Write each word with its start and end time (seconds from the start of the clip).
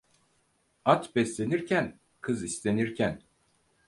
At 0.85 1.15
beslenirken, 1.15 1.99
kız 2.21 2.43
istenirken. 2.43 3.21